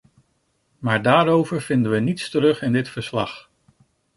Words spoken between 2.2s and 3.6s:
terug in dit verslag.